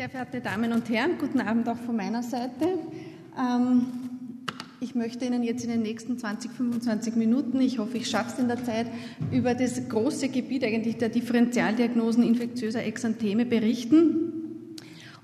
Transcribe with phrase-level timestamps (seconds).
[0.00, 2.78] Sehr verehrte Damen und Herren, guten Abend auch von meiner Seite.
[3.38, 3.84] Ähm,
[4.80, 8.38] ich möchte Ihnen jetzt in den nächsten 20, 25 Minuten, ich hoffe, ich schaffe es
[8.38, 8.86] in der Zeit,
[9.30, 14.29] über das große Gebiet eigentlich der Differentialdiagnosen infektiöser Exantheme berichten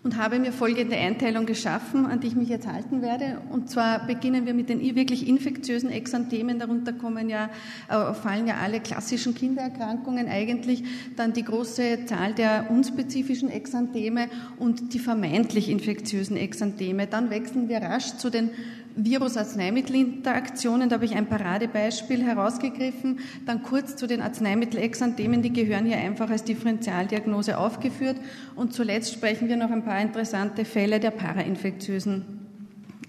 [0.06, 3.38] und habe mir folgende Einteilung geschaffen, an die ich mich jetzt halten werde.
[3.51, 6.60] Und zwar beginnen wir mit den wirklich infektiösen Exanthemen.
[6.60, 7.51] Darunter kommen ja,
[7.88, 10.85] äh, fallen ja alle klassischen Kindererkrankungen eigentlich.
[11.17, 14.28] Dann die große Zahl der unspezifischen Exantheme
[14.60, 17.09] und die vermeintlich infektiösen Exantheme.
[17.09, 18.50] Dann wechseln wir rasch zu den
[18.96, 23.20] Virus-Arzneimittelinteraktionen, da habe ich ein Paradebeispiel herausgegriffen.
[23.45, 28.16] Dann kurz zu den Arzneimittelexanthemen, die gehören hier einfach als Differentialdiagnose aufgeführt.
[28.55, 32.24] Und zuletzt sprechen wir noch ein paar interessante Fälle der parainfektiösen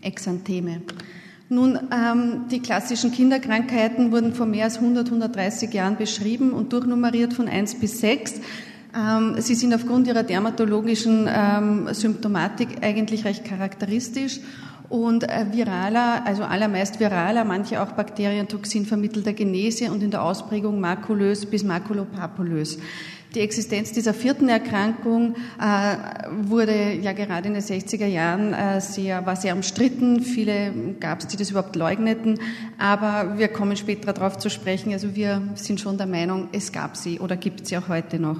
[0.01, 0.81] Exantheme.
[1.49, 7.33] Nun, ähm, die klassischen Kinderkrankheiten wurden vor mehr als 100, 130 Jahren beschrieben und durchnummeriert
[7.33, 8.41] von 1 bis 6.
[8.93, 14.41] Ähm, sie sind aufgrund ihrer dermatologischen ähm, Symptomatik eigentlich recht charakteristisch
[14.89, 20.79] und äh, viraler, also allermeist viraler, manche auch Bakterientoxin vermittelter Genese und in der Ausprägung
[20.79, 22.77] makulös bis makulopapulös.
[23.35, 25.97] Die Existenz dieser vierten Erkrankung äh,
[26.31, 30.21] wurde ja gerade in den 60er Jahren äh, sehr, war sehr umstritten.
[30.21, 32.39] Viele gab es, die das überhaupt leugneten.
[32.77, 34.93] Aber wir kommen später darauf zu sprechen.
[34.93, 38.37] Also wir sind schon der Meinung, es gab sie oder gibt sie auch heute noch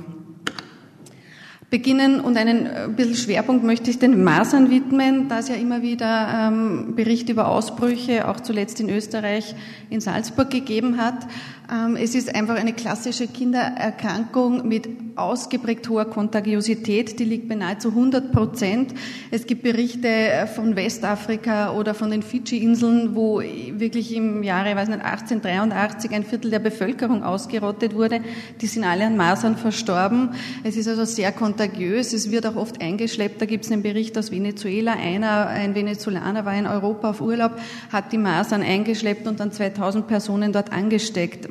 [1.70, 5.82] beginnen und einen äh, bisschen Schwerpunkt möchte ich den Masern widmen, da es ja immer
[5.82, 9.54] wieder ähm, Berichte über Ausbrüche, auch zuletzt in Österreich,
[9.90, 11.28] in Salzburg gegeben hat.
[11.70, 14.88] Ähm, es ist einfach eine klassische Kindererkrankung mit
[15.18, 18.94] ausgeprägt hoher Kontagiosität, die liegt bei nahezu 100 Prozent.
[19.32, 24.88] Es gibt Berichte äh, von Westafrika oder von den Fidschi-Inseln, wo wirklich im Jahre weiß
[24.88, 28.22] nicht, 1883 ein Viertel der Bevölkerung ausgerottet wurde.
[28.62, 30.30] Die sind alle an Masern verstorben.
[30.64, 32.14] Es ist also sehr kontagiös.
[32.14, 33.42] Es wird auch oft eingeschleppt.
[33.42, 34.94] Da gibt es einen Bericht aus Venezuela.
[34.94, 37.54] Einer, ein Venezolaner, war in Europa auf Urlaub,
[37.92, 41.50] hat die Masern eingeschleppt und dann 2000 Personen dort angesteckt.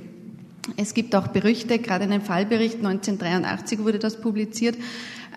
[0.77, 4.77] Es gibt auch Berichte, gerade in einem Fallbericht 1983 wurde das publiziert.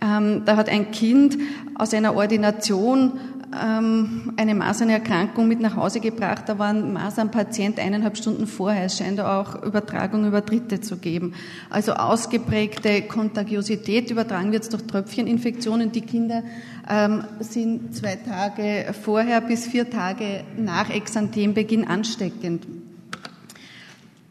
[0.01, 1.37] Ähm, da hat ein Kind
[1.75, 3.19] aus einer Ordination
[3.53, 6.43] ähm, eine Masernerkrankung mit nach Hause gebracht.
[6.47, 8.85] Da war ein Masernpatient eineinhalb Stunden vorher.
[8.85, 11.33] Es scheint auch Übertragung über Dritte zu geben.
[11.69, 14.11] Also ausgeprägte Kontagiosität.
[14.11, 15.91] Übertragen wird es durch Tröpfcheninfektionen.
[15.91, 16.43] Die Kinder
[16.89, 22.67] ähm, sind zwei Tage vorher bis vier Tage nach Exanthembeginn ansteckend.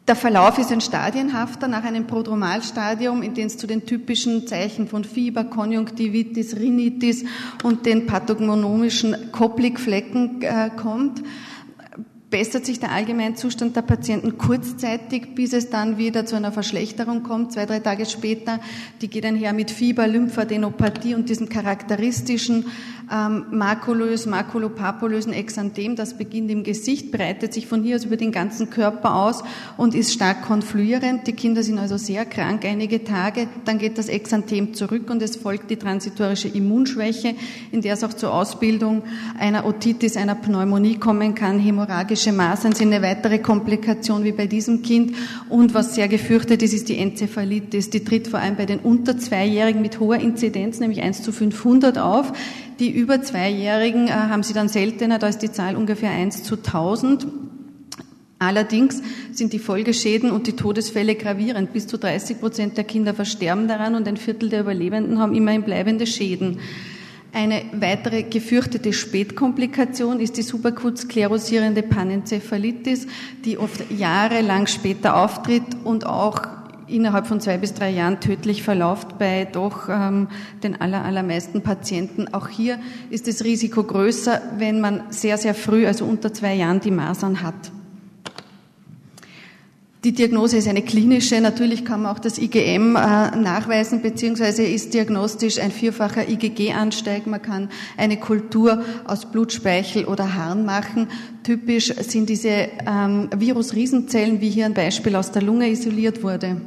[0.09, 4.89] Der Verlauf ist ein stadienhafter nach einem Prodromalstadium, in dem es zu den typischen Zeichen
[4.89, 7.27] von Fieber, Konjunktivitis, Rhinitis
[7.63, 11.23] und den pathognomischen Koplikflecken äh, kommt
[12.31, 17.53] bessert sich der Allgemeinzustand der Patienten kurzzeitig, bis es dann wieder zu einer Verschlechterung kommt,
[17.53, 18.61] zwei, drei Tage später.
[19.01, 22.67] Die geht einher mit Fieber, Lymphadenopathie und diesem charakteristischen
[23.13, 25.97] ähm, makulös, makulopapulösen Exanthem.
[25.97, 29.43] Das beginnt im Gesicht, breitet sich von hier aus über den ganzen Körper aus
[29.77, 31.27] und ist stark konfluierend.
[31.27, 33.49] Die Kinder sind also sehr krank einige Tage.
[33.65, 37.35] Dann geht das Exanthem zurück und es folgt die transitorische Immunschwäche,
[37.73, 39.03] in der es auch zur Ausbildung
[39.39, 44.83] einer Otitis, einer Pneumonie kommen kann, hämorrhagische Masern sind eine weitere Komplikation wie bei diesem
[44.83, 45.15] Kind.
[45.49, 47.91] Und was sehr gefürchtet ist, ist die Enzephalitis.
[47.91, 51.99] Die tritt vor allem bei den unter Zweijährigen mit hoher Inzidenz, nämlich 1 zu 500
[51.99, 52.33] auf.
[52.78, 56.56] Die über Zweijährigen äh, haben sie dann seltener, da ist die Zahl ungefähr 1 zu
[56.56, 57.27] 1000.
[58.39, 59.03] Allerdings
[59.33, 61.72] sind die Folgeschäden und die Todesfälle gravierend.
[61.72, 65.65] Bis zu 30 Prozent der Kinder versterben daran und ein Viertel der Überlebenden haben immerhin
[65.65, 66.61] bleibende Schäden.
[67.33, 73.06] Eine weitere gefürchtete Spätkomplikation ist die superkut sklerosierende Panenzephalitis,
[73.45, 76.58] die oft jahrelang später auftritt und auch
[76.88, 80.28] innerhalb von zwei bis drei Jahren tödlich verläuft bei doch ähm,
[80.62, 82.32] den aller, allermeisten Patienten.
[82.32, 82.78] Auch hier
[83.10, 87.43] ist das Risiko größer, wenn man sehr, sehr früh, also unter zwei Jahren, die Masern
[87.43, 87.72] hat.
[90.04, 91.41] Die Diagnose ist eine klinische.
[91.41, 97.26] Natürlich kann man auch das IgM äh, nachweisen, beziehungsweise ist diagnostisch ein vierfacher IgG-Ansteig.
[97.26, 101.09] Man kann eine Kultur aus Blutspeichel oder Harn machen.
[101.42, 106.60] Typisch sind diese ähm, Virusriesenzellen, wie hier ein Beispiel aus der Lunge isoliert wurde.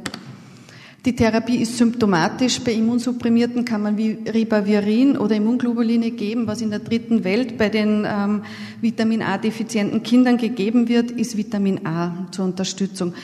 [1.04, 2.60] Die Therapie ist symptomatisch.
[2.60, 6.46] Bei Immunsupprimierten kann man wie Ribavirin oder Immunglobuline geben.
[6.46, 8.42] Was in der dritten Welt bei den ähm,
[8.80, 13.14] Vitamin A-defizienten Kindern gegeben wird, ist Vitamin A zur Unterstützung.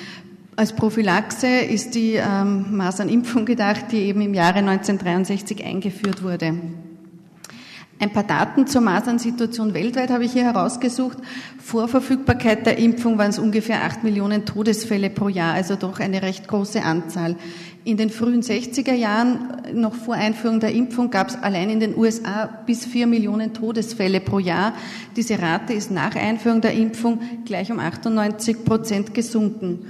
[0.57, 6.55] Als Prophylaxe ist die ähm, Masernimpfung gedacht, die eben im Jahre 1963 eingeführt wurde.
[8.01, 11.19] Ein paar Daten zur Masernsituation weltweit habe ich hier herausgesucht.
[11.59, 16.23] Vor Verfügbarkeit der Impfung waren es ungefähr acht Millionen Todesfälle pro Jahr, also doch eine
[16.23, 17.35] recht große Anzahl.
[17.83, 21.97] In den frühen 60er Jahren, noch vor Einführung der Impfung, gab es allein in den
[21.97, 24.75] USA bis vier Millionen Todesfälle pro Jahr.
[25.17, 29.81] Diese Rate ist nach Einführung der Impfung gleich um 98 Prozent gesunken.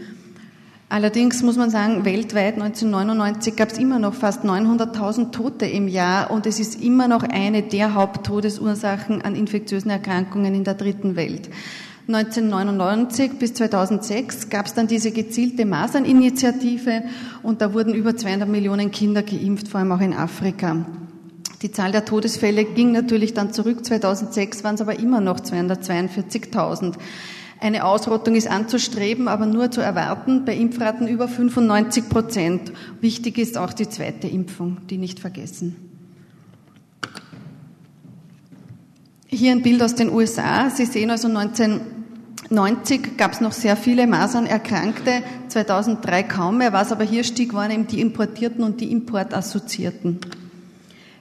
[0.91, 6.31] Allerdings muss man sagen, weltweit 1999 gab es immer noch fast 900.000 Tote im Jahr
[6.31, 11.51] und es ist immer noch eine der Haupttodesursachen an infektiösen Erkrankungen in der dritten Welt.
[12.07, 17.03] 1999 bis 2006 gab es dann diese gezielte Maserninitiative
[17.43, 20.87] und da wurden über 200 Millionen Kinder geimpft, vor allem auch in Afrika.
[21.61, 23.85] Die Zahl der Todesfälle ging natürlich dann zurück.
[23.85, 26.95] 2006 waren es aber immer noch 242.000.
[27.61, 32.73] Eine Ausrottung ist anzustreben, aber nur zu erwarten bei Impfraten über 95 Prozent.
[33.01, 35.77] Wichtig ist auch die zweite Impfung, die nicht vergessen.
[39.27, 40.71] Hier ein Bild aus den USA.
[40.71, 46.73] Sie sehen also 1990 gab es noch sehr viele Masernerkrankte, 2003 kaum mehr.
[46.73, 50.21] Was aber hier stieg, waren eben die Importierten und die Importassoziierten.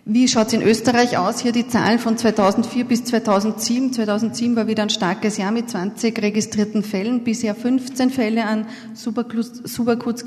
[0.10, 1.42] Wie schaut es in Österreich aus?
[1.42, 3.92] Hier die Zahlen von 2004 bis 2007.
[3.92, 10.24] 2007 war wieder ein starkes Jahr mit 20 registrierten Fällen, bisher 15 Fälle an subakut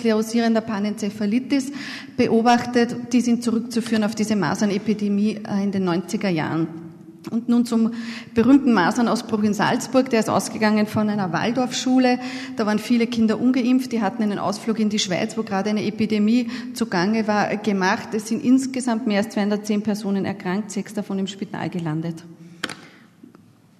[0.66, 1.72] Panenzephalitis
[2.18, 2.94] beobachtet.
[3.14, 6.89] Die sind zurückzuführen auf diese Masernepidemie äh, in den 90er Jahren.
[7.30, 7.92] Und nun zum
[8.34, 10.08] berühmten Masernausbruch in Salzburg.
[10.08, 12.18] Der ist ausgegangen von einer Waldorfschule.
[12.56, 13.92] Da waren viele Kinder ungeimpft.
[13.92, 18.14] Die hatten einen Ausflug in die Schweiz, wo gerade eine Epidemie zugange war, gemacht.
[18.14, 22.24] Es sind insgesamt mehr als 210 Personen erkrankt, sechs davon im Spital gelandet.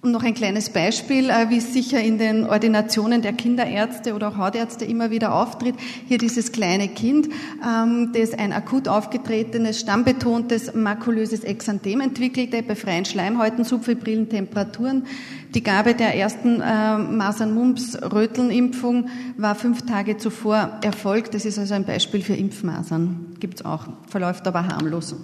[0.03, 4.29] Und noch ein kleines Beispiel, äh, wie es sicher in den Ordinationen der Kinderärzte oder
[4.29, 5.75] auch Hautärzte immer wieder auftritt.
[6.07, 7.29] Hier dieses kleine Kind,
[7.63, 15.05] ähm, das ein akut aufgetretenes, stammbetontes, makulöses Exanthem entwickelte bei freien Schleimhäuten, subfibrillen Temperaturen.
[15.53, 19.07] Die Gabe der ersten äh, Masern-Mumps-Röteln-Impfung
[19.37, 21.35] war fünf Tage zuvor erfolgt.
[21.35, 23.35] Das ist also ein Beispiel für Impfmasern.
[23.39, 25.15] Gibt's auch, verläuft aber harmlos.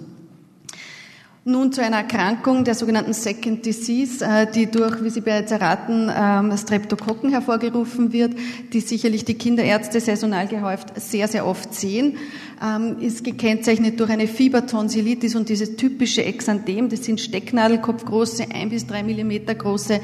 [1.48, 6.12] Nun zu einer Erkrankung der sogenannten Second Disease, äh, die durch, wie Sie bereits erraten,
[6.14, 8.34] ähm, Streptokokken hervorgerufen wird,
[8.74, 12.18] die sicherlich die Kinderärzte saisonal gehäuft sehr, sehr oft sehen,
[12.62, 18.86] ähm, ist gekennzeichnet durch eine Fiebertonsillitis und dieses typische Exanthem, das sind Stecknadelkopfgroße, ein bis
[18.86, 20.02] drei Millimeter große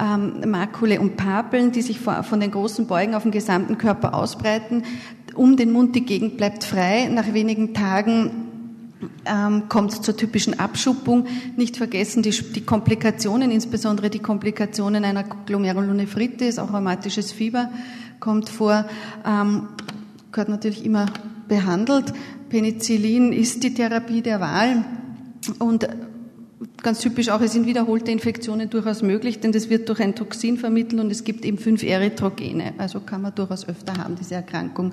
[0.00, 4.82] ähm, Makule und Papeln, die sich von den großen Beugen auf den gesamten Körper ausbreiten.
[5.34, 7.10] Um den Mund die Gegend bleibt frei.
[7.12, 8.45] Nach wenigen Tagen
[9.24, 11.26] ähm, kommt es zur typischen Abschuppung.
[11.56, 17.70] Nicht vergessen die, die, Komplikationen, insbesondere die Komplikationen einer Glomerulonephritis, auch rheumatisches Fieber
[18.20, 18.86] kommt vor,
[19.26, 19.68] ähm,
[20.32, 21.06] gehört natürlich immer
[21.48, 22.12] behandelt.
[22.48, 24.84] Penicillin ist die Therapie der Wahl
[25.58, 25.88] und
[26.82, 30.56] ganz typisch auch, es sind wiederholte Infektionen durchaus möglich, denn das wird durch ein Toxin
[30.56, 34.92] vermittelt und es gibt eben fünf Erythrogene, also kann man durchaus öfter haben, diese Erkrankung.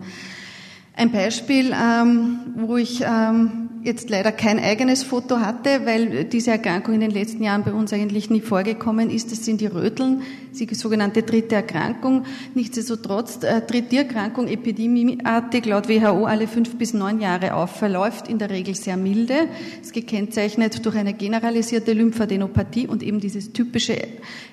[0.95, 6.93] Ein Beispiel, ähm, wo ich ähm, jetzt leider kein eigenes Foto hatte, weil diese Erkrankung
[6.93, 9.31] in den letzten Jahren bei uns eigentlich nie vorgekommen ist.
[9.31, 12.25] Das sind die Röteln, die sogenannte dritte Erkrankung.
[12.53, 18.27] Nichtsdestotrotz äh, tritt die Erkrankung epidemieartig laut WHO alle fünf bis neun Jahre auf, verläuft
[18.27, 19.47] in der Regel sehr milde,
[19.81, 23.97] ist gekennzeichnet durch eine generalisierte Lymphadenopathie und eben dieses typische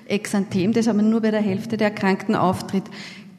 [0.07, 2.85] Exanthem, das aber nur bei der Hälfte der Erkrankten auftritt.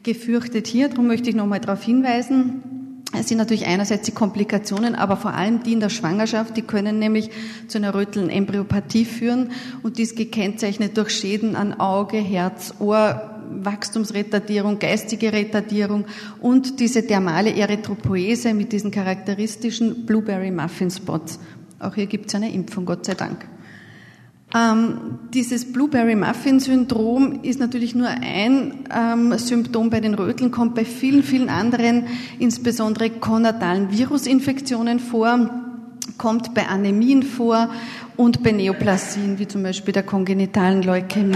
[0.03, 2.82] Gefürchtet hier, darum möchte ich nochmal darauf hinweisen,
[3.19, 6.99] es sind natürlich einerseits die Komplikationen, aber vor allem die in der Schwangerschaft, die können
[6.99, 7.29] nämlich
[7.67, 9.51] zu einer Röteln-Embryopathie führen
[9.83, 16.05] und dies gekennzeichnet durch Schäden an Auge, Herz, Ohr, Wachstumsretardierung, geistige Retardierung
[16.41, 21.39] und diese dermale Erythropoese mit diesen charakteristischen Blueberry Muffin Spots.
[21.79, 23.52] Auch hier gibt es eine Impfung, Gott sei Dank.
[24.55, 30.75] Ähm, dieses Blueberry Muffin Syndrom ist natürlich nur ein ähm, Symptom bei den Röteln, kommt
[30.75, 32.05] bei vielen, vielen anderen,
[32.37, 35.49] insbesondere konatalen Virusinfektionen vor,
[36.19, 37.69] kommt bei Anämien vor
[38.15, 41.35] und bei Neoplasien, wie zum Beispiel der kongenitalen Leukämie.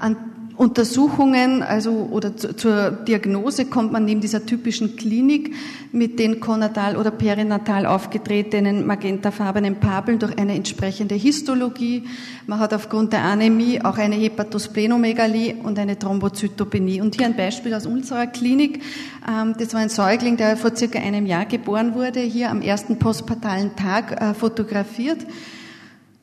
[0.00, 0.16] An
[0.56, 5.54] Untersuchungen, also oder zu, zur Diagnose kommt man neben dieser typischen Klinik
[5.92, 12.04] mit den konatal oder perinatal aufgetretenen magentafarbenen Papeln durch eine entsprechende Histologie.
[12.46, 17.02] Man hat aufgrund der Anämie auch eine Hepatosplenomegalie und eine Thrombozytopenie.
[17.02, 18.82] Und hier ein Beispiel aus unserer Klinik.
[19.28, 22.98] Ähm, das war ein Säugling, der vor circa einem Jahr geboren wurde, hier am ersten
[22.98, 25.18] postpartalen Tag äh, fotografiert.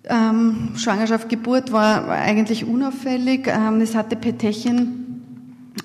[0.06, 3.48] Ähm, Schwangerschaft, Geburt war eigentlich unauffällig.
[3.48, 5.04] Ähm, es hatte Petechien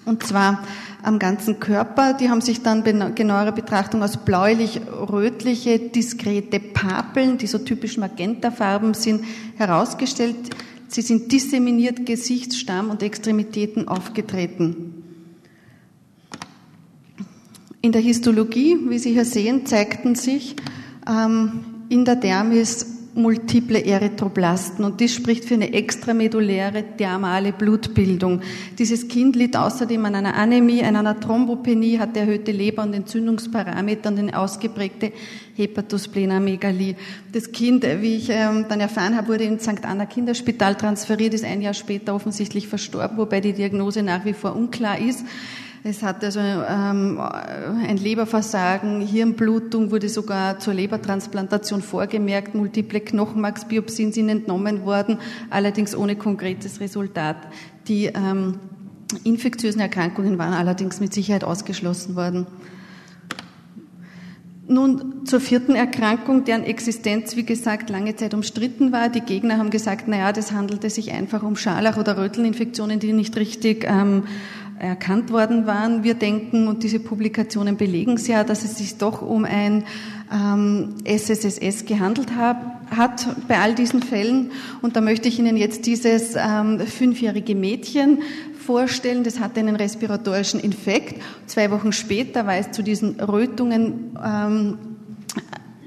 [0.04, 0.64] Und zwar
[1.02, 2.14] am ganzen Körper.
[2.14, 8.94] Die haben sich dann bei genauerer Betrachtung als bläulich-rötliche, diskrete Papeln, die so typisch Magentafarben
[8.94, 9.24] sind,
[9.56, 10.36] herausgestellt.
[10.88, 15.04] Sie sind disseminiert Gesicht, Stamm und Extremitäten aufgetreten.
[17.80, 20.56] In der Histologie, wie Sie hier sehen, zeigten sich
[21.08, 28.42] ähm, in der Dermis multiple Erythroblasten und das spricht für eine extrameduläre thermale Blutbildung.
[28.78, 34.10] Dieses Kind litt außerdem an einer Anämie, an einer Thrombopenie, hat erhöhte Leber- und Entzündungsparameter
[34.10, 35.12] und eine ausgeprägte
[35.56, 36.96] Hepatosplenomegalie.
[37.32, 39.84] Das Kind, wie ich ähm, dann erfahren habe, wurde ins St.
[39.84, 44.54] Anna Kinderspital transferiert, ist ein Jahr später offensichtlich verstorben, wobei die Diagnose nach wie vor
[44.54, 45.24] unklar ist.
[45.84, 54.28] Es hat also ähm, ein Leberversagen, Hirnblutung wurde sogar zur Lebertransplantation vorgemerkt, multiple Knochenmarksbiopsien sind
[54.28, 55.18] entnommen worden,
[55.50, 57.36] allerdings ohne konkretes Resultat.
[57.86, 58.58] Die ähm,
[59.24, 62.46] infektiösen Erkrankungen waren allerdings mit Sicherheit ausgeschlossen worden.
[64.70, 69.08] Nun zur vierten Erkrankung, deren Existenz, wie gesagt, lange Zeit umstritten war.
[69.08, 73.34] Die Gegner haben gesagt, naja, das handelte sich einfach um Scharlach- oder Rötelninfektionen, die nicht
[73.36, 74.24] richtig ähm,
[74.78, 76.04] erkannt worden waren.
[76.04, 79.84] Wir denken, und diese Publikationen belegen es ja, dass es sich doch um ein
[80.32, 84.52] ähm, SSSS gehandelt hab, hat bei all diesen Fällen.
[84.82, 88.18] Und da möchte ich Ihnen jetzt dieses ähm, fünfjährige Mädchen
[88.58, 89.24] vorstellen.
[89.24, 91.22] Das hatte einen respiratorischen Infekt.
[91.46, 94.78] Zwei Wochen später war es zu diesen Rötungen ähm,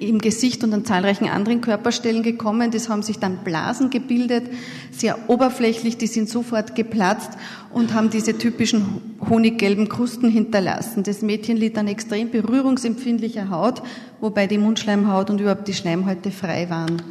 [0.02, 2.72] im Gesicht und an zahlreichen anderen Körperstellen gekommen.
[2.72, 4.50] Das haben sich dann Blasen gebildet,
[4.92, 7.32] sehr oberflächlich, die sind sofort geplatzt
[7.72, 11.04] und haben diese typischen honiggelben Krusten hinterlassen.
[11.04, 13.82] Das Mädchen litt an extrem berührungsempfindlicher Haut,
[14.20, 17.02] wobei die Mundschleimhaut und überhaupt die Schleimhäute frei waren.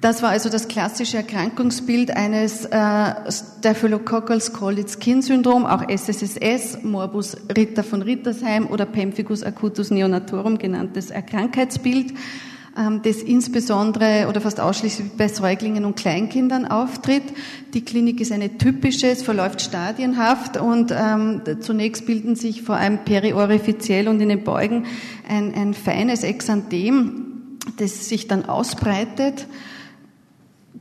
[0.00, 7.36] Das war also das klassische Erkrankungsbild eines äh, Staphylococcal Scarlet Skin Syndrom, auch SSSS, Morbus
[7.56, 12.16] Ritter von Rittersheim oder Pemphigus acutus neonatorum genanntes Krankheitsbild, ähm,
[13.02, 17.24] das insbesondere oder fast ausschließlich bei Säuglingen und Kleinkindern auftritt.
[17.74, 22.98] Die Klinik ist eine typische, es verläuft stadienhaft und ähm, zunächst bilden sich vor allem
[23.04, 24.86] periorifiziell und in den Beugen
[25.28, 29.46] ein, ein feines Exanthem, das sich dann ausbreitet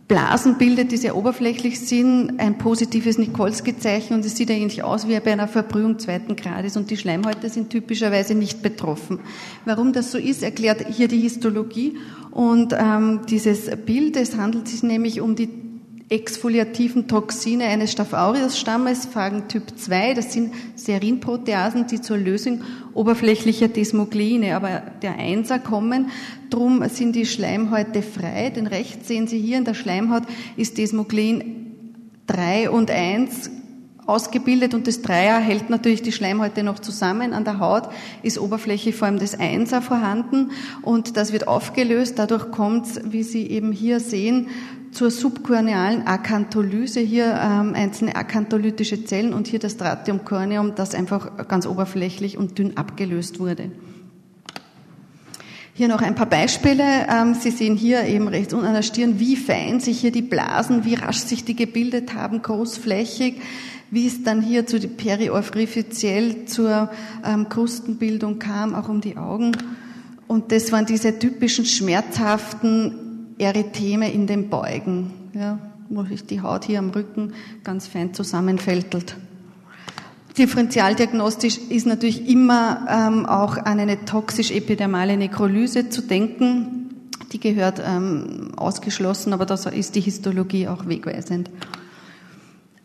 [0.07, 5.19] Blasen bildet, die sehr oberflächlich sind, ein positives Nikolsky-Zeichen und es sieht eigentlich aus wie
[5.19, 9.19] bei einer Verbrühung zweiten Grades und die Schleimhäute sind typischerweise nicht betroffen.
[9.65, 11.97] Warum das so ist, erklärt hier die Histologie
[12.31, 15.49] und ähm, dieses Bild, es handelt sich nämlich um die
[16.09, 22.61] exfoliativen Toxine eines Staph aureus Stammes, Phagen Typ 2, das sind Serinproteasen, die zur Lösung
[22.93, 26.09] oberflächlicher Desmogleine, aber der Einser kommen,
[26.49, 30.23] drum sind die Schleimhäute frei, denn rechts sehen Sie hier in der Schleimhaut
[30.55, 31.75] ist Desmoglein
[32.27, 33.51] 3 und 1
[34.07, 37.33] ausgebildet und das Dreier hält natürlich die Schleimhäute noch zusammen.
[37.33, 37.89] An der Haut
[38.23, 42.17] ist oberflächlich vor allem das Einser vorhanden und das wird aufgelöst.
[42.17, 44.47] Dadurch kommt wie Sie eben hier sehen,
[44.91, 51.47] zur subkornealen Akantholyse, hier ähm, einzelne akantholytische Zellen und hier das Stratium corneum, das einfach
[51.47, 53.71] ganz oberflächlich und dünn abgelöst wurde.
[55.73, 56.83] Hier noch ein paar Beispiele.
[57.07, 60.23] Ähm, Sie sehen hier eben rechts unten an der Stirn, wie fein sich hier die
[60.23, 63.41] Blasen, wie rasch sich die gebildet haben, großflächig
[63.89, 66.89] wie es dann hier zu periorfiziell zur
[67.25, 69.55] ähm, Krustenbildung kam, auch um die Augen.
[70.27, 73.06] Und das waren diese typischen schmerzhaften
[73.39, 79.15] Erytheme in den Beugen, ja, wo sich die Haut hier am Rücken ganz fein zusammenfältelt.
[80.37, 86.89] Differentialdiagnostisch ist natürlich immer ähm, auch an eine toxisch-epidermale Nekrolyse zu denken.
[87.31, 91.49] Die gehört ähm, ausgeschlossen, aber da ist die Histologie auch wegweisend.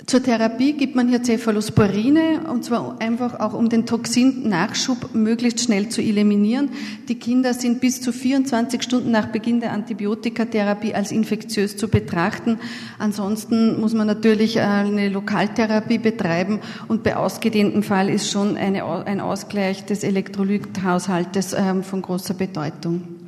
[0.07, 5.91] Zur Therapie gibt man hier Cephalosporine, und zwar einfach auch, um den Toxinnachschub möglichst schnell
[5.91, 6.71] zu eliminieren.
[7.09, 12.59] Die Kinder sind bis zu 24 Stunden nach Beginn der Antibiotikatherapie als infektiös zu betrachten.
[12.99, 18.85] Ansonsten muss man natürlich äh, eine Lokaltherapie betreiben und bei ausgedehntem Fall ist schon eine,
[18.85, 23.22] ein Ausgleich des Elektrolythaushaltes ähm, von großer Bedeutung.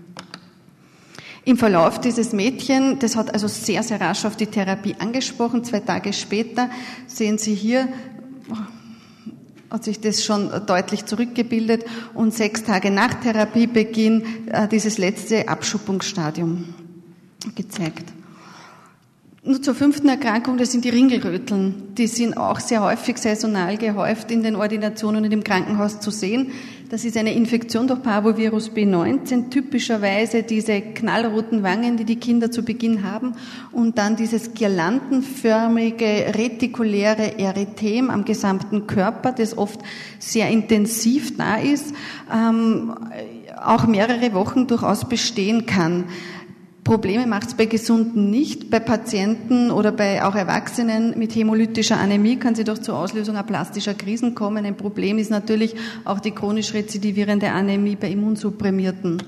[1.46, 5.62] Im Verlauf dieses Mädchen, das hat also sehr, sehr rasch auf die Therapie angesprochen.
[5.62, 6.70] Zwei Tage später
[7.06, 7.88] sehen Sie hier,
[9.70, 11.84] hat sich das schon deutlich zurückgebildet
[12.14, 16.72] und sechs Tage nach Therapiebeginn äh, dieses letzte Abschuppungsstadium
[17.54, 18.12] gezeigt.
[19.42, 21.94] Nur zur fünften Erkrankung, das sind die Ringelröteln.
[21.98, 26.52] Die sind auch sehr häufig saisonal gehäuft in den Ordinationen und im Krankenhaus zu sehen.
[26.94, 32.64] Das ist eine Infektion durch Parvovirus B19, typischerweise diese knallroten Wangen, die die Kinder zu
[32.64, 33.34] Beginn haben
[33.72, 39.80] und dann dieses girlandenförmige retikuläre Erythem am gesamten Körper, das oft
[40.20, 41.96] sehr intensiv da ist,
[42.32, 42.94] ähm,
[43.60, 46.04] auch mehrere Wochen durchaus bestehen kann.
[46.84, 48.68] Probleme macht es bei Gesunden nicht.
[48.68, 53.94] Bei Patienten oder bei auch Erwachsenen mit hämolytischer Anämie kann sie doch zur Auslösung aplastischer
[53.94, 54.66] Krisen kommen.
[54.66, 55.74] Ein Problem ist natürlich
[56.04, 59.22] auch die chronisch rezidivierende Anämie bei Immunsupprimierten.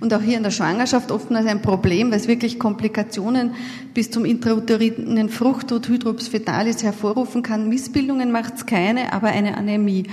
[0.00, 3.52] Und auch hier in der Schwangerschaft oftmals ein Problem, weil es wirklich Komplikationen
[3.94, 7.68] bis zum intrauterinen Fruchttod Hydrops fetalis hervorrufen kann.
[7.68, 10.08] Missbildungen macht es keine, aber eine Anämie.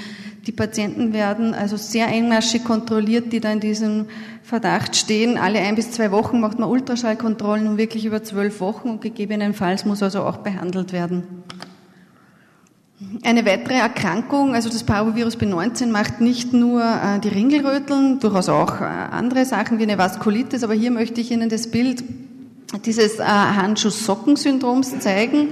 [0.45, 4.05] Die Patienten werden also sehr engmaschig kontrolliert, die da in diesem
[4.43, 5.37] Verdacht stehen.
[5.37, 9.85] Alle ein bis zwei Wochen macht man Ultraschallkontrollen und wirklich über zwölf Wochen und gegebenenfalls
[9.85, 11.23] muss also auch behandelt werden.
[13.23, 18.81] Eine weitere Erkrankung, also das Parvovirus B19 macht nicht nur äh, die Ringelröteln, durchaus auch
[18.81, 22.03] äh, andere Sachen wie eine Vaskulitis, aber hier möchte ich Ihnen das Bild
[22.85, 25.49] dieses äh, Handschuh-Socken-Syndroms zeigen,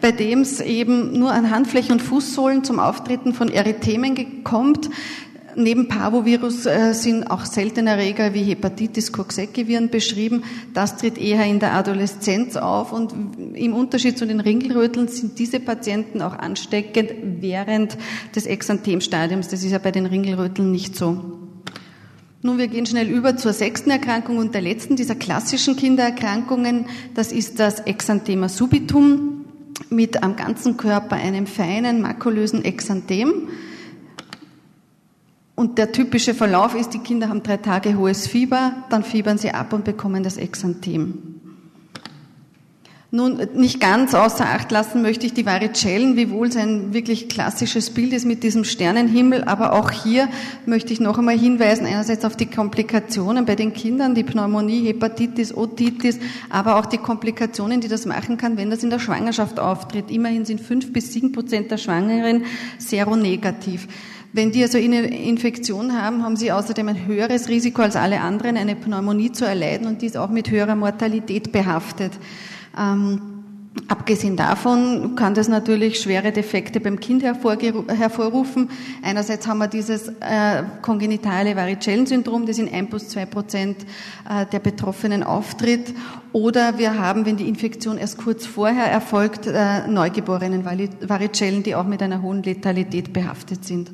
[0.00, 4.90] bei dem es eben nur an Handflächen und Fußsohlen zum Auftreten von Erythemen kommt.
[5.54, 10.44] Neben Parvovirus äh, sind auch seltene Erreger wie Hepatitis, Coxsackie-Viren beschrieben.
[10.72, 13.12] Das tritt eher in der Adoleszenz auf und
[13.54, 17.98] im Unterschied zu den Ringelröteln sind diese Patienten auch ansteckend während
[18.34, 19.48] des Exanthemstadiums.
[19.48, 21.38] Das ist ja bei den Ringelröteln nicht so.
[22.44, 26.86] Nun, wir gehen schnell über zur sechsten Erkrankung und der letzten dieser klassischen Kindererkrankungen.
[27.14, 29.44] Das ist das Exanthema subitum
[29.90, 33.48] mit am ganzen Körper einem feinen, makulösen Exanthem.
[35.54, 39.50] Und der typische Verlauf ist, die Kinder haben drei Tage hohes Fieber, dann fiebern sie
[39.50, 41.32] ab und bekommen das Exanthem.
[43.14, 47.90] Nun, nicht ganz außer Acht lassen möchte ich die Varicellen, wiewohl es ein wirklich klassisches
[47.90, 50.30] Bild ist mit diesem Sternenhimmel, aber auch hier
[50.64, 55.54] möchte ich noch einmal hinweisen, einerseits auf die Komplikationen bei den Kindern, die Pneumonie, Hepatitis,
[55.54, 56.18] Otitis,
[56.48, 60.10] aber auch die Komplikationen, die das machen kann, wenn das in der Schwangerschaft auftritt.
[60.10, 62.46] Immerhin sind fünf bis sieben Prozent der Schwangeren
[62.78, 63.88] seronegativ.
[64.32, 68.56] Wenn die also eine Infektion haben, haben sie außerdem ein höheres Risiko als alle anderen,
[68.56, 72.12] eine Pneumonie zu erleiden und die ist auch mit höherer Mortalität behaftet.
[72.78, 73.32] Ähm,
[73.88, 78.68] Abgesehen davon kann das natürlich schwere Defekte beim Kind hervorrufen.
[79.02, 83.78] Einerseits haben wir dieses äh, kongenitale Varicellensyndrom, das in ein bis zwei Prozent
[84.28, 85.94] äh, der Betroffenen auftritt.
[86.32, 91.86] Oder wir haben, wenn die Infektion erst kurz vorher erfolgt, äh, neugeborenen Varizellen, die auch
[91.86, 93.90] mit einer hohen Letalität behaftet sind.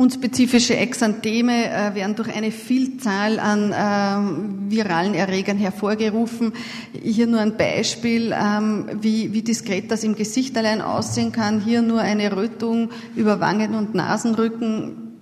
[0.00, 6.54] Unspezifische Exantheme äh, werden durch eine Vielzahl an äh, viralen Erregern hervorgerufen.
[7.02, 11.60] Hier nur ein Beispiel, ähm, wie, wie diskret das im Gesicht allein aussehen kann.
[11.60, 15.18] Hier nur eine Rötung über Wangen und Nasenrücken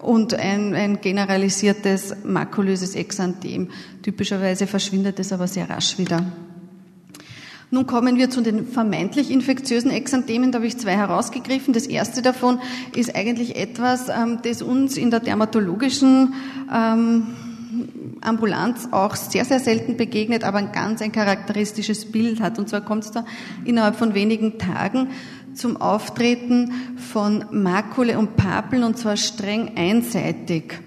[0.00, 3.68] und ein, ein generalisiertes makulöses Exanthem.
[4.00, 6.24] Typischerweise verschwindet es aber sehr rasch wieder.
[7.70, 10.52] Nun kommen wir zu den vermeintlich infektiösen Exanthemen.
[10.52, 11.74] Da habe ich zwei herausgegriffen.
[11.74, 12.60] Das erste davon
[12.96, 16.32] ist eigentlich etwas, ähm, das uns in der dermatologischen
[16.74, 17.26] ähm,
[18.22, 22.58] Ambulanz auch sehr, sehr selten begegnet, aber ein ganz ein charakteristisches Bild hat.
[22.58, 23.26] Und zwar kommt es da
[23.66, 25.08] innerhalb von wenigen Tagen
[25.54, 30.80] zum Auftreten von Makule und Papeln und zwar streng einseitig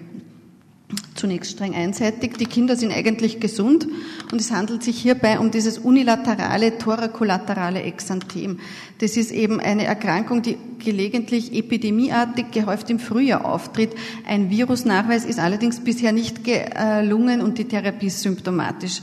[1.22, 2.36] zunächst streng einseitig.
[2.36, 3.86] Die Kinder sind eigentlich gesund
[4.32, 8.58] und es handelt sich hierbei um dieses unilaterale thorakolaterale Exanthem.
[8.98, 13.94] Das ist eben eine Erkrankung, die gelegentlich epidemieartig gehäuft im Frühjahr auftritt.
[14.26, 19.00] Ein Virusnachweis ist allerdings bisher nicht gelungen und die Therapie ist symptomatisch.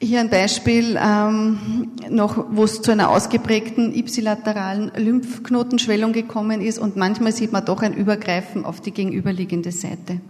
[0.00, 6.96] Hier ein Beispiel ähm, noch, wo es zu einer ausgeprägten ipsilateralen Lymphknotenschwellung gekommen ist und
[6.96, 10.20] manchmal sieht man doch ein Übergreifen auf die gegenüberliegende Seite.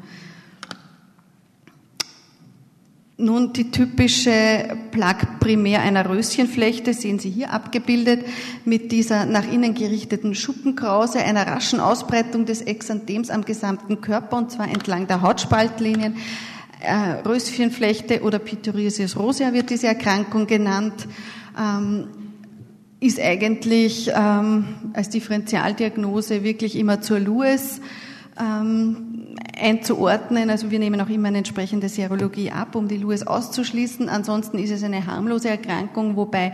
[3.23, 8.27] Nun die typische Plaque primär einer Röschenflechte sehen Sie hier abgebildet
[8.65, 14.51] mit dieser nach innen gerichteten Schuppenkrause, einer raschen Ausbreitung des Exanthems am gesamten Körper und
[14.51, 16.17] zwar entlang der Hautspaltlinien.
[16.81, 21.07] Äh, Röschenflechte oder Pityriasis rosea wird diese Erkrankung genannt.
[21.57, 22.09] Ähm,
[22.99, 27.21] ist eigentlich ähm, als Differentialdiagnose wirklich immer zur
[28.41, 29.12] ähm,
[29.62, 30.51] einzuordnen.
[30.51, 34.09] Also wir nehmen auch immer eine entsprechende Serologie ab, um die Lewis auszuschließen.
[34.09, 36.53] Ansonsten ist es eine harmlose Erkrankung, wobei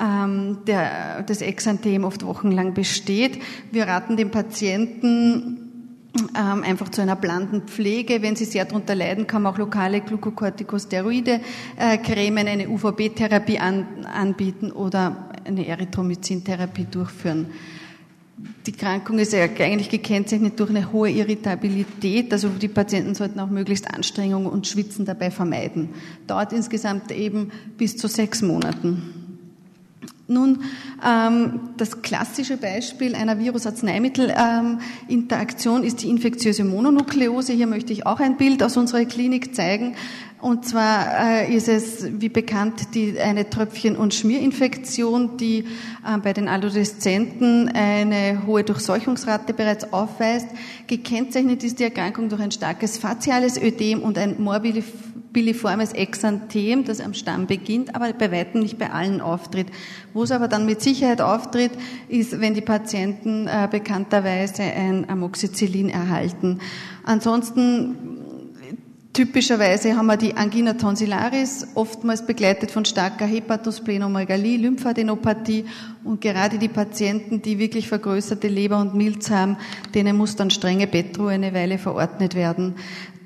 [0.00, 3.40] ähm, der, das Exanthem oft wochenlang besteht.
[3.70, 5.70] Wir raten den Patienten
[6.36, 8.22] ähm, einfach zu einer blanden Pflege.
[8.22, 11.40] Wenn sie sehr darunter leiden, kann man auch lokale Glucocorticosteroide
[11.78, 17.46] äh, cremen, eine UVB-Therapie an, anbieten oder eine Erythromycin-Therapie durchführen.
[18.66, 22.32] Die Krankung ist ja eigentlich gekennzeichnet durch eine hohe Irritabilität.
[22.32, 25.90] Also die Patienten sollten auch möglichst Anstrengung und Schwitzen dabei vermeiden.
[26.26, 29.19] Dauert insgesamt eben bis zu sechs Monaten.
[30.30, 30.62] Nun,
[31.04, 37.52] ähm, das klassische Beispiel einer Virus-Arzneimittel-Interaktion ist die infektiöse Mononukleose.
[37.52, 39.96] Hier möchte ich auch ein Bild aus unserer Klinik zeigen.
[40.40, 45.64] Und zwar äh, ist es, wie bekannt, die, eine Tröpfchen- und Schmierinfektion, die
[46.06, 50.46] äh, bei den Adoleszenten eine hohe Durchseuchungsrate bereits aufweist.
[50.86, 54.40] Gekennzeichnet ist die Erkrankung durch ein starkes faciales Ödem und ein
[55.30, 59.68] morbiliformes Exanthem, das am Stamm beginnt, aber bei weitem nicht bei allen auftritt.
[60.12, 61.72] Wo es aber dann mit Sicherheit auftritt,
[62.08, 66.58] ist, wenn die Patienten äh, bekannterweise ein Amoxicillin erhalten.
[67.04, 67.96] Ansonsten
[69.12, 75.64] Typischerweise haben wir die Angina tonsillaris, oftmals begleitet von starker Hepatosplenomegalie, Lymphadenopathie
[76.04, 79.56] und gerade die Patienten, die wirklich vergrößerte Leber und Milz haben,
[79.96, 82.76] denen muss dann strenge Bettruhe eine Weile verordnet werden.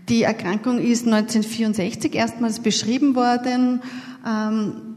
[0.08, 3.80] Die Erkrankung ist 1964 erstmals beschrieben worden.
[4.26, 4.94] Ähm,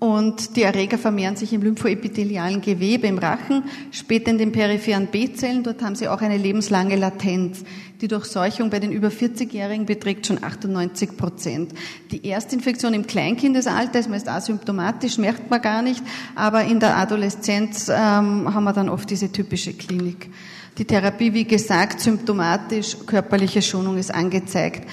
[0.00, 5.62] und die Erreger vermehren sich im lymphoepithelialen Gewebe im Rachen, später in den peripheren B-Zellen.
[5.62, 7.64] Dort haben sie auch eine lebenslange Latenz.
[8.00, 11.74] Die Durchseuchung bei den über 40-Jährigen beträgt schon 98 Prozent.
[12.12, 16.02] Die Erstinfektion im Kleinkindesalter ist meist asymptomatisch, merkt man gar nicht,
[16.34, 20.30] aber in der Adoleszenz ähm, haben wir dann oft diese typische Klinik.
[20.78, 24.88] Die Therapie, wie gesagt, symptomatisch, körperliche Schonung ist angezeigt.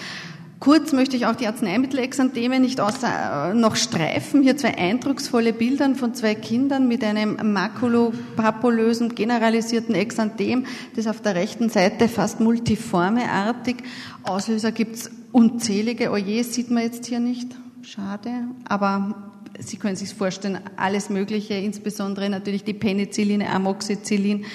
[0.60, 4.42] Kurz möchte ich auch die Arzneimittelexantheme nicht außer, äh, noch streifen.
[4.42, 11.36] Hier zwei eindrucksvolle Bilder von zwei Kindern mit einem makulopapulösen generalisierten Exanthem, das auf der
[11.36, 13.78] rechten Seite fast multiformeartig.
[14.24, 16.12] Auslöser gibt's unzählige.
[16.12, 17.56] Oje sieht man jetzt hier nicht.
[17.84, 18.32] Schade.
[18.68, 19.16] Aber
[19.60, 24.46] Sie können sich vorstellen, alles Mögliche, insbesondere natürlich die Penicilline, Amoxicillin,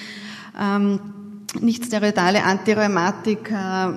[0.59, 0.99] ähm,
[1.59, 3.93] nicht steroidale Antirheumatika,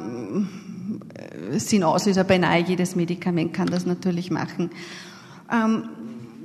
[1.52, 2.24] sind Auslöser.
[2.24, 4.70] Beinahe jedes Medikament kann das natürlich machen.
[5.52, 5.88] Ähm,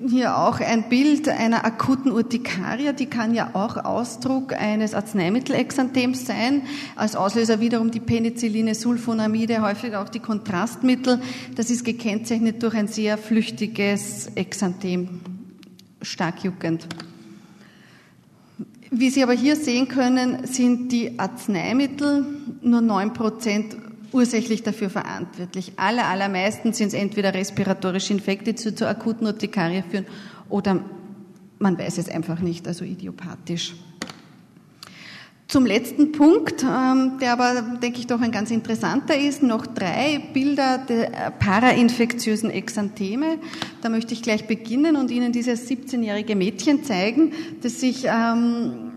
[0.10, 6.64] hier auch ein Bild einer akuten Urtikaria, die kann ja auch Ausdruck eines Arzneimittelexanthems sein.
[6.96, 11.22] Als Auslöser wiederum die Penicilline, Sulfonamide, häufig auch die Kontrastmittel.
[11.56, 15.22] Das ist gekennzeichnet durch ein sehr flüchtiges Exanthem,
[16.02, 16.88] stark juckend.
[18.94, 22.26] Wie Sie aber hier sehen können, sind die Arzneimittel
[22.62, 23.78] nur neun Prozent
[24.12, 25.72] ursächlich dafür verantwortlich.
[25.78, 30.06] Aller, allermeisten sind es entweder respiratorische Infekte, die zu, akuten Urtikaria führen,
[30.50, 30.84] oder
[31.58, 33.76] man weiß es einfach nicht, also idiopathisch.
[35.52, 40.22] Zum letzten Punkt, ähm, der aber, denke ich, doch ein ganz interessanter ist, noch drei
[40.34, 41.10] Bilder der
[41.40, 43.38] parainfektiösen Exantheme.
[43.82, 48.91] Da möchte ich gleich beginnen und Ihnen dieses 17-jährige Mädchen zeigen, das sich ähm,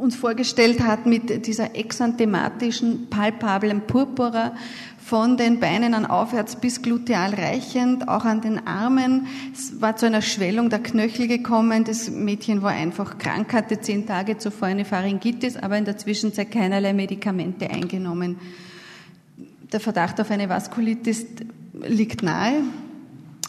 [0.00, 4.52] uns vorgestellt hat mit dieser exanthematischen, palpablen Purpura
[4.98, 9.26] von den Beinen an aufwärts bis gluteal reichend, auch an den Armen.
[9.52, 11.84] Es war zu einer Schwellung der Knöchel gekommen.
[11.84, 16.50] Das Mädchen war einfach krank, hatte zehn Tage zuvor eine Pharyngitis, aber in der Zwischenzeit
[16.50, 18.38] keinerlei Medikamente eingenommen.
[19.72, 21.26] Der Verdacht auf eine Vaskulitis
[21.72, 22.62] liegt nahe.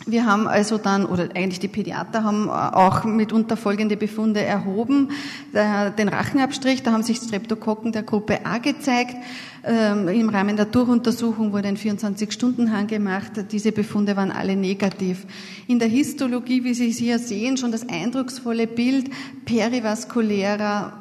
[0.08, 5.10] Wir haben also dann, oder eigentlich die Pädiater haben auch mitunter folgende Befunde erhoben.
[5.54, 9.16] Den Rachenabstrich, da haben sich Streptokokken der Gruppe A gezeigt.
[9.64, 13.32] Ähm, Im Rahmen der Durchuntersuchung wurde ein 24-Stunden-Hang gemacht.
[13.52, 15.28] Diese Befunde waren alle negativ.
[15.68, 19.12] In der Histologie, wie Sie hier sehen, schon das eindrucksvolle Bild
[19.46, 21.01] perivaskulärer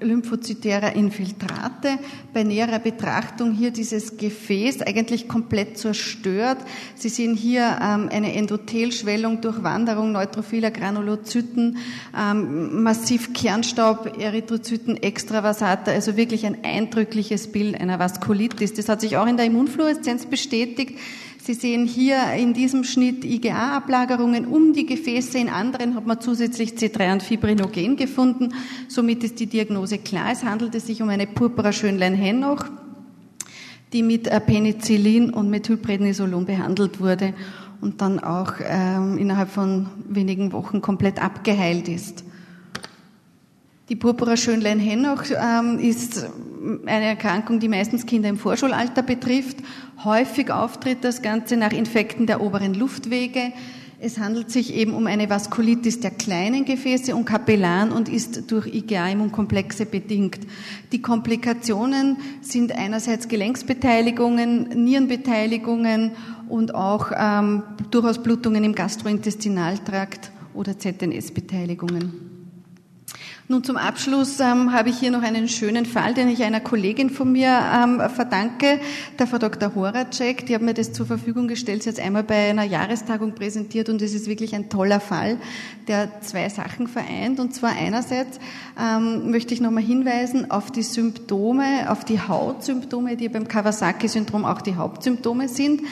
[0.00, 1.98] lymphozytärer Infiltrate.
[2.32, 6.58] Bei näherer Betrachtung hier dieses Gefäß eigentlich komplett zerstört.
[6.94, 11.78] Sie sehen hier ähm, eine Endothelschwellung durch Wanderung neutrophiler Granulozyten,
[12.18, 18.74] ähm, massiv Kernstaub, Erythrozyten, Extravasata, also wirklich ein eindrückliches Bild einer Vaskulitis.
[18.74, 20.98] Das hat sich auch in der Immunfluoreszenz bestätigt.
[21.46, 25.38] Sie sehen hier in diesem Schnitt IgA-Ablagerungen um die Gefäße.
[25.38, 28.52] In anderen hat man zusätzlich C3 und Fibrinogen gefunden.
[28.88, 30.32] Somit ist die Diagnose klar.
[30.32, 32.64] Es handelte sich um eine Purpura Schönlein-Henoch,
[33.92, 37.32] die mit äh, Penicillin und Methylprednisolon behandelt wurde
[37.80, 42.24] und dann auch ähm, innerhalb von wenigen Wochen komplett abgeheilt ist.
[43.88, 46.26] Die Purpura Schönlein-Henoch ähm, ist
[46.86, 49.58] eine Erkrankung, die meistens Kinder im Vorschulalter betrifft.
[50.02, 53.52] Häufig auftritt das Ganze nach Infekten der oberen Luftwege.
[54.00, 58.66] Es handelt sich eben um eine Vaskulitis der kleinen Gefäße und Kapillaren und ist durch
[58.66, 60.40] IgA-Immunkomplexe bedingt.
[60.90, 66.10] Die Komplikationen sind einerseits Gelenksbeteiligungen, Nierenbeteiligungen
[66.48, 72.35] und auch ähm, durchaus Blutungen im Gastrointestinaltrakt oder ZNS-Beteiligungen.
[73.48, 77.10] Nun zum Abschluss ähm, habe ich hier noch einen schönen Fall, den ich einer Kollegin
[77.10, 78.80] von mir ähm, verdanke,
[79.20, 79.72] der Frau Dr.
[79.76, 80.46] Horacek.
[80.46, 81.84] Die hat mir das zur Verfügung gestellt.
[81.84, 85.38] Sie hat es einmal bei einer Jahrestagung präsentiert und es ist wirklich ein toller Fall,
[85.86, 87.38] der zwei Sachen vereint.
[87.38, 88.40] Und zwar einerseits
[88.80, 94.60] ähm, möchte ich nochmal hinweisen auf die Symptome, auf die Hautsymptome, die beim Kawasaki-Syndrom auch
[94.60, 95.82] die Hauptsymptome sind.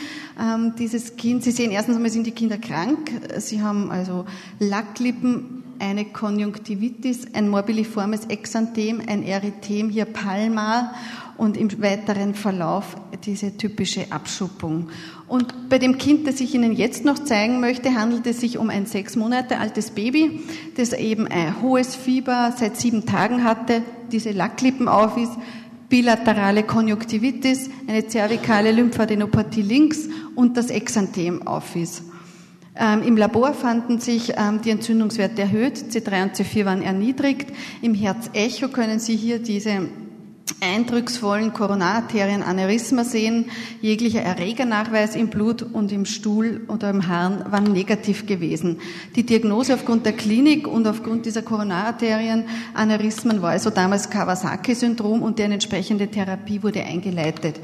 [0.41, 3.13] Ähm, dieses Kind, Sie sehen erstens einmal sind die Kinder krank.
[3.39, 4.25] Sie haben also
[4.59, 10.95] Lacklippen, eine Konjunktivitis, ein morbilliformes Exanthem, ein Erythem hier palmar
[11.37, 14.89] und im weiteren Verlauf diese typische Abschuppung.
[15.27, 18.71] Und bei dem Kind, das ich Ihnen jetzt noch zeigen möchte, handelt es sich um
[18.71, 20.41] ein sechs Monate altes Baby,
[20.77, 23.83] das eben ein hohes Fieber seit sieben Tagen hatte,
[24.13, 25.31] diese Lacklippen aufwies,
[25.89, 32.03] bilaterale Konjunktivitis, eine zervikale Lymphadenopathie links und das Exanthem aufwies.
[32.77, 37.53] Ähm, Im Labor fanden sich ähm, die Entzündungswerte erhöht, C3 und C4 waren erniedrigt.
[37.83, 39.89] Im Herzecho können Sie hier diese
[40.61, 43.51] eindrucksvollen Koronararterienaneurysma sehen.
[43.81, 48.81] Jeglicher Erregernachweis im Blut und im Stuhl oder im Harn waren negativ gewesen.
[49.15, 55.53] Die Diagnose aufgrund der Klinik und aufgrund dieser Koronararterienaneurysmen war also damals Kawasaki-Syndrom und deren
[55.53, 57.61] entsprechende Therapie wurde eingeleitet.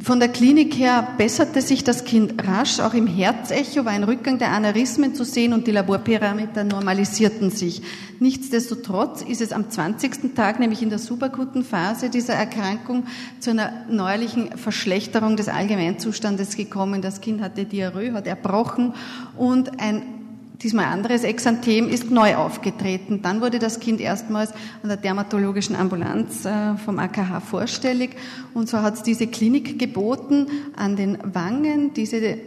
[0.00, 2.78] Von der Klinik her besserte sich das Kind rasch.
[2.78, 7.82] Auch im Herzecho war ein Rückgang der Aneurysmen zu sehen und die Laborparameter normalisierten sich.
[8.20, 10.36] Nichtsdestotrotz ist es am 20.
[10.36, 13.06] Tag, nämlich in der subakuten Phase dieser Erkrankung,
[13.40, 17.02] zu einer neuerlichen Verschlechterung des Allgemeinzustandes gekommen.
[17.02, 18.94] Das Kind hatte Diarrhoe, hat erbrochen
[19.36, 20.17] und ein
[20.62, 23.22] diesmal anderes Exanthem ist neu aufgetreten.
[23.22, 28.16] Dann wurde das Kind erstmals an der dermatologischen Ambulanz äh, vom AKH vorstellig
[28.54, 32.38] und so hat es diese Klinik geboten an den Wangen, diese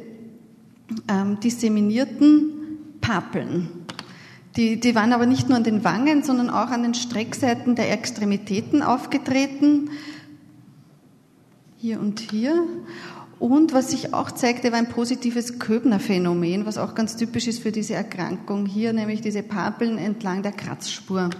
[1.08, 2.52] ähm, disseminierten
[3.00, 3.70] Papeln.
[4.58, 7.92] Die, die waren aber nicht nur an den Wangen, sondern auch an den Streckseiten der
[7.92, 9.92] Extremitäten aufgetreten.
[11.78, 12.62] Hier und hier.
[13.42, 17.72] Und was sich auch zeigte, war ein positives Köbner-Phänomen, was auch ganz typisch ist für
[17.72, 18.68] diese Erkrankung.
[18.68, 21.32] Hier nämlich diese Papeln entlang der Kratzspur.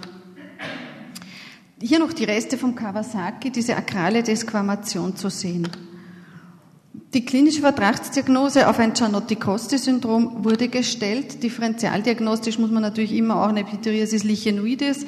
[1.80, 5.68] Hier noch die Reste vom Kawasaki, diese akrale Desquamation zu sehen.
[7.14, 11.44] Die klinische Vertragsdiagnose auf ein Giannotti-Costi-Syndrom wurde gestellt.
[11.44, 15.06] Differentialdiagnostisch muss man natürlich immer auch eine Epitheriasis lichenoides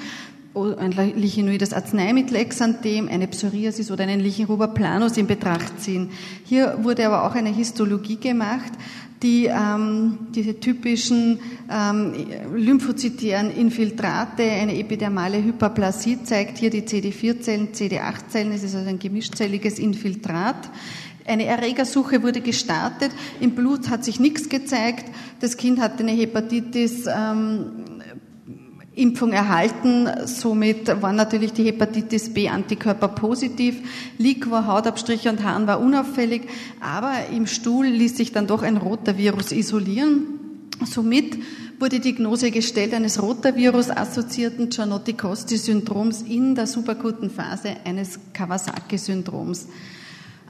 [0.55, 6.11] ein lichenoides Arzneimittelexanthem, eine Psoriasis oder einen Lichenruber planus in Betracht ziehen.
[6.45, 8.73] Hier wurde aber auch eine Histologie gemacht,
[9.23, 11.41] die ähm, diese typischen
[11.71, 12.13] ähm,
[12.55, 16.59] lymphozytären Infiltrate, eine epidermale Hyperplasie zeigt.
[16.59, 20.71] Hier die CD4-Zellen, CD8-Zellen, es ist also ein gemischzelliges Infiltrat.
[21.27, 23.11] Eine Erregersuche wurde gestartet.
[23.41, 25.07] Im Blut hat sich nichts gezeigt.
[25.41, 27.94] Das Kind hatte eine Hepatitis ähm,
[28.97, 30.09] Impfung erhalten.
[30.27, 33.77] Somit waren natürlich die Hepatitis B Antikörper positiv.
[34.19, 36.43] Liquor, Hautabstriche und Haaren war unauffällig,
[36.81, 40.27] aber im Stuhl ließ sich dann doch ein roter Virus isolieren.
[40.85, 41.39] Somit
[41.79, 49.69] wurde die Diagnose gestellt eines Rotavirus-assoziierten Giannotti-Costi-Syndroms in der superakuten Phase eines Kawasaki-Syndroms.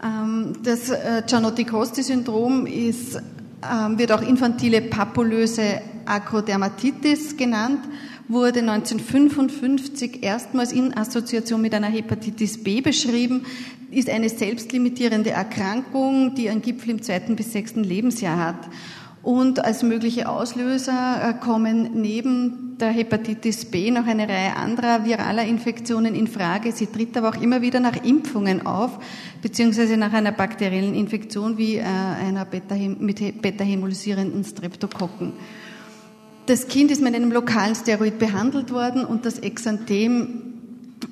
[0.02, 7.80] Ähm, das äh, Giannotti-Costi-Syndrom ist, ähm, wird auch infantile papulöse Akrodermatitis genannt
[8.28, 13.44] wurde 1955 erstmals in Assoziation mit einer Hepatitis B beschrieben,
[13.90, 18.68] ist eine selbstlimitierende Erkrankung, die einen Gipfel im zweiten bis sechsten Lebensjahr hat.
[19.22, 25.44] Und als mögliche Auslöser äh, kommen neben der Hepatitis B noch eine Reihe anderer viraler
[25.44, 26.72] Infektionen in Frage.
[26.72, 28.98] Sie tritt aber auch immer wieder nach Impfungen auf,
[29.40, 35.32] beziehungsweise nach einer bakteriellen Infektion wie äh, einer Beta mit beta-hemolysierenden Streptokokken.
[36.46, 40.52] Das Kind ist mit einem lokalen Steroid behandelt worden und das Exanthem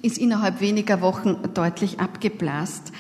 [0.03, 2.93] ist innerhalb weniger Wochen deutlich abgeblasst.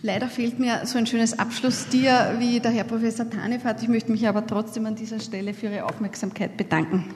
[0.00, 3.82] Leider fehlt mir so ein schönes Abschlussdier, wie der Herr Professor Tanev hat.
[3.82, 7.06] Ich möchte mich aber trotzdem an dieser Stelle für Ihre Aufmerksamkeit bedanken.